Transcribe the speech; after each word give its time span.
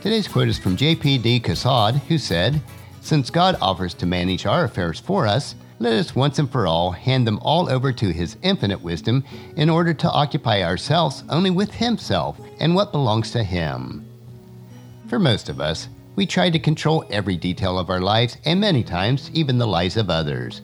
Today's 0.00 0.28
quote 0.28 0.46
is 0.46 0.60
from 0.60 0.76
J.P. 0.76 1.18
de 1.18 1.40
Caussade, 1.40 1.96
who 2.06 2.18
said, 2.18 2.62
Since 3.00 3.30
God 3.30 3.58
offers 3.60 3.94
to 3.94 4.06
manage 4.06 4.46
our 4.46 4.62
affairs 4.62 5.00
for 5.00 5.26
us, 5.26 5.56
let 5.80 5.92
us 5.92 6.14
once 6.14 6.38
and 6.38 6.48
for 6.48 6.68
all 6.68 6.92
hand 6.92 7.26
them 7.26 7.40
all 7.42 7.68
over 7.68 7.92
to 7.92 8.12
His 8.12 8.36
infinite 8.42 8.80
wisdom 8.80 9.24
in 9.56 9.68
order 9.68 9.92
to 9.92 10.10
occupy 10.10 10.62
ourselves 10.62 11.24
only 11.28 11.50
with 11.50 11.72
Himself 11.72 12.38
and 12.60 12.76
what 12.76 12.92
belongs 12.92 13.32
to 13.32 13.42
Him. 13.42 14.06
For 15.08 15.18
most 15.18 15.48
of 15.48 15.60
us, 15.60 15.88
we 16.14 16.26
try 16.26 16.48
to 16.48 16.60
control 16.60 17.04
every 17.10 17.36
detail 17.36 17.76
of 17.76 17.90
our 17.90 18.00
lives 18.00 18.36
and 18.44 18.60
many 18.60 18.84
times 18.84 19.32
even 19.34 19.58
the 19.58 19.66
lives 19.66 19.96
of 19.96 20.10
others. 20.10 20.62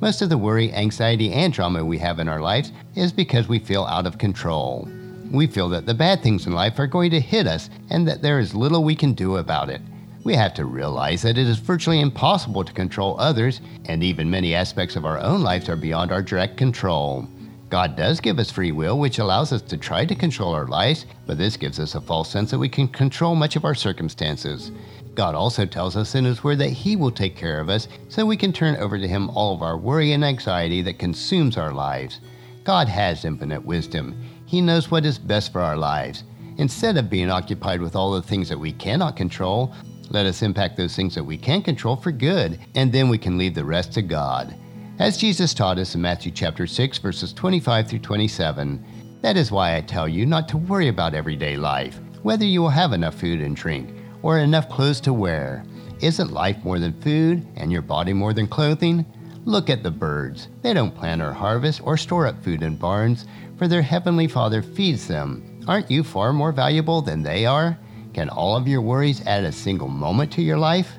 Most 0.00 0.22
of 0.22 0.30
the 0.30 0.38
worry, 0.38 0.72
anxiety, 0.72 1.34
and 1.34 1.52
drama 1.52 1.84
we 1.84 1.98
have 1.98 2.18
in 2.18 2.30
our 2.30 2.40
lives 2.40 2.72
is 2.96 3.12
because 3.12 3.46
we 3.46 3.58
feel 3.58 3.84
out 3.84 4.06
of 4.06 4.16
control. 4.16 4.88
We 5.30 5.46
feel 5.46 5.68
that 5.68 5.86
the 5.86 5.94
bad 5.94 6.22
things 6.22 6.46
in 6.46 6.52
life 6.52 6.78
are 6.78 6.88
going 6.88 7.12
to 7.12 7.20
hit 7.20 7.46
us 7.46 7.70
and 7.88 8.06
that 8.08 8.20
there 8.20 8.40
is 8.40 8.54
little 8.54 8.82
we 8.82 8.96
can 8.96 9.12
do 9.12 9.36
about 9.36 9.70
it. 9.70 9.80
We 10.24 10.34
have 10.34 10.54
to 10.54 10.64
realize 10.64 11.22
that 11.22 11.38
it 11.38 11.46
is 11.46 11.58
virtually 11.58 12.00
impossible 12.00 12.64
to 12.64 12.72
control 12.72 13.18
others, 13.18 13.60
and 13.86 14.02
even 14.02 14.28
many 14.28 14.54
aspects 14.54 14.96
of 14.96 15.06
our 15.06 15.18
own 15.18 15.40
lives 15.42 15.68
are 15.68 15.76
beyond 15.76 16.12
our 16.12 16.20
direct 16.20 16.56
control. 16.56 17.26
God 17.70 17.96
does 17.96 18.20
give 18.20 18.40
us 18.40 18.50
free 18.50 18.72
will, 18.72 18.98
which 18.98 19.20
allows 19.20 19.52
us 19.52 19.62
to 19.62 19.76
try 19.76 20.04
to 20.04 20.14
control 20.14 20.52
our 20.52 20.66
lives, 20.66 21.06
but 21.26 21.38
this 21.38 21.56
gives 21.56 21.78
us 21.78 21.94
a 21.94 22.00
false 22.00 22.28
sense 22.28 22.50
that 22.50 22.58
we 22.58 22.68
can 22.68 22.88
control 22.88 23.36
much 23.36 23.54
of 23.54 23.64
our 23.64 23.76
circumstances. 23.76 24.72
God 25.14 25.36
also 25.36 25.64
tells 25.64 25.96
us 25.96 26.14
in 26.16 26.24
His 26.24 26.42
Word 26.42 26.58
that 26.58 26.70
He 26.70 26.96
will 26.96 27.12
take 27.12 27.36
care 27.36 27.60
of 27.60 27.68
us, 27.68 27.86
so 28.08 28.26
we 28.26 28.36
can 28.36 28.52
turn 28.52 28.76
over 28.76 28.98
to 28.98 29.08
Him 29.08 29.30
all 29.30 29.54
of 29.54 29.62
our 29.62 29.78
worry 29.78 30.12
and 30.12 30.24
anxiety 30.24 30.82
that 30.82 30.98
consumes 30.98 31.56
our 31.56 31.72
lives. 31.72 32.20
God 32.64 32.88
has 32.88 33.24
infinite 33.24 33.64
wisdom. 33.64 34.14
He 34.46 34.60
knows 34.60 34.90
what 34.90 35.06
is 35.06 35.18
best 35.18 35.52
for 35.52 35.60
our 35.60 35.76
lives. 35.76 36.24
Instead 36.58 36.96
of 36.98 37.08
being 37.08 37.30
occupied 37.30 37.80
with 37.80 37.96
all 37.96 38.12
the 38.12 38.22
things 38.22 38.48
that 38.48 38.58
we 38.58 38.72
cannot 38.72 39.16
control, 39.16 39.74
let 40.10 40.26
us 40.26 40.42
impact 40.42 40.76
those 40.76 40.94
things 40.94 41.14
that 41.14 41.24
we 41.24 41.38
can 41.38 41.62
control 41.62 41.96
for 41.96 42.12
good, 42.12 42.58
and 42.74 42.92
then 42.92 43.08
we 43.08 43.16
can 43.16 43.38
leave 43.38 43.54
the 43.54 43.64
rest 43.64 43.92
to 43.92 44.02
God. 44.02 44.54
As 44.98 45.16
Jesus 45.16 45.54
taught 45.54 45.78
us 45.78 45.94
in 45.94 46.02
Matthew 46.02 46.32
chapter 46.32 46.66
6 46.66 46.98
verses 46.98 47.32
25 47.32 47.88
through 47.88 48.00
27, 48.00 48.84
that 49.22 49.36
is 49.36 49.50
why 49.50 49.76
I 49.76 49.80
tell 49.80 50.06
you 50.06 50.26
not 50.26 50.48
to 50.48 50.58
worry 50.58 50.88
about 50.88 51.14
everyday 51.14 51.56
life, 51.56 51.98
whether 52.22 52.44
you 52.44 52.60
will 52.60 52.68
have 52.68 52.92
enough 52.92 53.14
food 53.14 53.40
and 53.40 53.56
drink 53.56 53.88
or 54.22 54.38
enough 54.38 54.68
clothes 54.68 55.00
to 55.02 55.14
wear. 55.14 55.64
Isn't 56.00 56.32
life 56.32 56.62
more 56.64 56.78
than 56.78 57.00
food 57.00 57.46
and 57.56 57.72
your 57.72 57.82
body 57.82 58.12
more 58.12 58.34
than 58.34 58.46
clothing? 58.46 59.06
Look 59.50 59.68
at 59.68 59.82
the 59.82 59.90
birds. 59.90 60.46
They 60.62 60.72
don't 60.72 60.94
plant 60.94 61.20
or 61.20 61.32
harvest 61.32 61.80
or 61.82 61.96
store 61.96 62.28
up 62.28 62.40
food 62.44 62.62
in 62.62 62.76
barns, 62.76 63.26
for 63.58 63.66
their 63.66 63.82
heavenly 63.82 64.28
Father 64.28 64.62
feeds 64.62 65.08
them. 65.08 65.60
Aren't 65.66 65.90
you 65.90 66.04
far 66.04 66.32
more 66.32 66.52
valuable 66.52 67.02
than 67.02 67.24
they 67.24 67.46
are? 67.46 67.76
Can 68.14 68.28
all 68.28 68.56
of 68.56 68.68
your 68.68 68.80
worries 68.80 69.26
add 69.26 69.42
a 69.42 69.50
single 69.50 69.88
moment 69.88 70.32
to 70.34 70.40
your 70.40 70.56
life? 70.56 70.92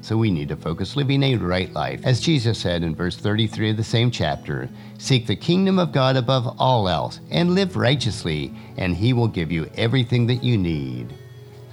So 0.00 0.16
we 0.16 0.30
need 0.30 0.48
to 0.48 0.56
focus 0.56 0.96
living 0.96 1.22
a 1.22 1.36
right 1.36 1.70
life. 1.74 2.00
As 2.04 2.22
Jesus 2.22 2.58
said 2.58 2.82
in 2.82 2.94
verse 2.94 3.18
33 3.18 3.72
of 3.72 3.76
the 3.76 3.84
same 3.84 4.10
chapter, 4.10 4.70
seek 4.96 5.26
the 5.26 5.36
kingdom 5.36 5.78
of 5.78 5.92
God 5.92 6.16
above 6.16 6.56
all 6.58 6.88
else 6.88 7.20
and 7.30 7.54
live 7.54 7.76
righteously, 7.76 8.50
and 8.78 8.96
he 8.96 9.12
will 9.12 9.28
give 9.28 9.52
you 9.52 9.70
everything 9.76 10.26
that 10.28 10.42
you 10.42 10.56
need. 10.56 11.12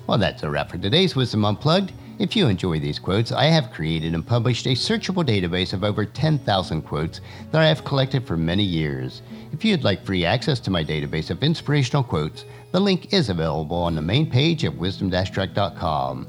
Well, 0.08 0.18
that's 0.18 0.44
a 0.44 0.50
wrap 0.50 0.72
for 0.72 0.78
today's 0.78 1.16
Wisdom 1.16 1.46
Unplugged. 1.46 1.94
If 2.20 2.36
you 2.36 2.48
enjoy 2.48 2.82
these 2.82 3.00
quotes, 3.00 3.32
I 3.32 3.46
have 3.46 3.72
created 3.72 4.14
and 4.14 4.28
published 4.28 4.68
a 4.68 4.72
searchable 4.72 5.26
database 5.26 5.72
of 5.72 5.86
over 5.86 6.04
10,000 6.04 6.82
quotes 6.82 7.22
that 7.52 7.62
I 7.62 7.68
have 7.68 7.86
collected 7.86 8.28
for 8.28 8.36
many 8.36 8.64
years. 8.64 9.22
If 9.54 9.64
you'd 9.64 9.86
like 9.86 10.04
free 10.04 10.26
access 10.26 10.60
to 10.62 10.70
my 10.70 10.84
database 10.84 11.30
of 11.30 11.42
inspirational 11.42 12.04
quotes, 12.04 12.44
the 12.74 12.80
link 12.82 13.14
is 13.14 13.30
available 13.30 13.78
on 13.78 13.96
the 13.96 14.02
main 14.02 14.30
page 14.30 14.66
of 14.66 14.78
wisdom-trek.com. 14.80 16.28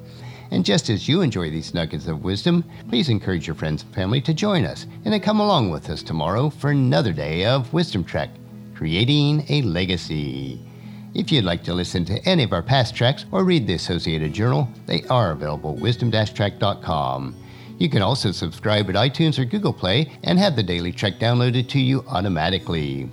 And 0.53 0.65
just 0.65 0.91
as 0.91 1.09
you 1.09 1.23
enjoy 1.23 1.51
these 1.51 1.75
nuggets 1.75 2.07
of 2.07 2.23
wisdom, 2.23 2.65
please 2.89 3.09
encourage 3.09 3.49
your 3.49 3.57
friends 3.57 3.83
and 3.83 3.93
family 3.93 4.21
to 4.21 4.33
join 4.33 4.65
us 4.65 4.87
and 5.05 5.13
then 5.13 5.21
come 5.21 5.41
along 5.41 5.71
with 5.71 5.91
us 5.91 6.05
tomorrow 6.05 6.51
for 6.51 6.71
another 6.71 7.13
day 7.13 7.45
of 7.47 7.73
Wisdom 7.73 8.05
Trek, 8.05 8.31
creating 8.77 9.45
a 9.49 9.63
legacy. 9.63 10.70
If 11.13 11.33
you'd 11.33 11.45
like 11.45 11.65
to 11.65 11.75
listen 11.75 12.05
to 12.05 12.25
any 12.25 12.45
of 12.45 12.53
our 12.53 12.63
past 12.63 12.95
tracks 12.95 13.27
or 13.33 13.43
read 13.43 13.67
the 13.67 13.75
Associated 13.75 14.33
Journal, 14.33 14.69
they 14.87 15.03
are 15.11 15.33
available 15.33 15.75
at 15.75 15.81
wisdom-trek.com. 15.81 17.35
You 17.79 17.89
can 17.89 18.01
also 18.01 18.31
subscribe 18.31 18.89
at 18.89 18.95
iTunes 18.95 19.37
or 19.37 19.45
Google 19.45 19.73
Play 19.73 20.13
and 20.23 20.39
have 20.39 20.55
the 20.55 20.63
daily 20.63 20.93
trek 20.93 21.19
downloaded 21.19 21.69
to 21.71 21.81
you 21.81 22.05
automatically. 22.07 23.11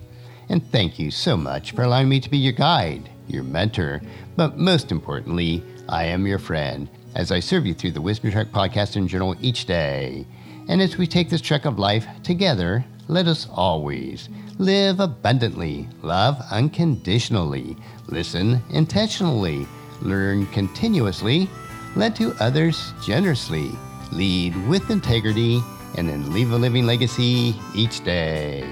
And 0.49 0.63
thank 0.71 0.99
you 0.99 1.09
so 1.09 1.35
much 1.35 1.71
for 1.71 1.83
allowing 1.83 2.07
me 2.07 2.19
to 2.19 2.29
be 2.29 2.37
your 2.37 2.53
guide, 2.53 3.09
your 3.27 3.43
mentor, 3.43 4.01
but 4.35 4.57
most 4.57 4.91
importantly, 4.91 5.63
I 5.89 6.03
am 6.03 6.27
your 6.27 6.39
friend 6.39 6.87
as 7.15 7.31
I 7.31 7.39
serve 7.39 7.65
you 7.65 7.73
through 7.73 7.91
the 7.91 8.01
Wisdom 8.01 8.31
Trek 8.31 8.51
podcast 8.51 8.95
and 8.95 9.09
journal 9.09 9.35
each 9.41 9.65
day. 9.65 10.27
And 10.67 10.83
as 10.83 10.97
we 10.97 11.07
take 11.07 11.29
this 11.29 11.41
trek 11.41 11.65
of 11.65 11.79
life 11.79 12.05
together, 12.21 12.85
let 13.07 13.27
us 13.27 13.47
always 13.51 14.29
live 14.57 14.99
abundantly, 14.99 15.87
love 16.01 16.41
unconditionally, 16.51 17.77
listen 18.07 18.61
intentionally, 18.71 19.67
learn 20.01 20.45
continuously, 20.47 21.49
lend 21.95 22.15
to 22.15 22.35
others 22.39 22.93
generously, 23.03 23.71
lead 24.11 24.55
with 24.67 24.89
integrity, 24.89 25.61
and 25.97 26.07
then 26.07 26.31
leave 26.33 26.51
a 26.51 26.55
living 26.57 26.85
legacy 26.85 27.55
each 27.73 28.03
day. 28.03 28.63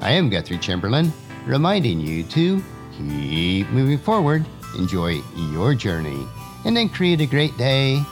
I 0.00 0.12
am 0.12 0.30
Guthrie 0.30 0.58
Chamberlain, 0.58 1.12
reminding 1.46 2.00
you 2.00 2.24
to 2.24 2.62
keep 2.96 3.68
moving 3.68 3.98
forward, 3.98 4.44
enjoy 4.76 5.20
your 5.52 5.74
journey, 5.74 6.26
and 6.64 6.76
then 6.76 6.88
create 6.88 7.20
a 7.20 7.26
great 7.26 7.56
day 7.56 8.02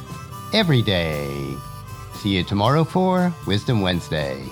every 0.55 0.83
day. 0.83 1.55
See 2.15 2.37
you 2.37 2.45
tomorrow 2.45 2.85
for 2.85 3.33
Wisdom 3.47 3.81
Wednesday. 3.81 4.43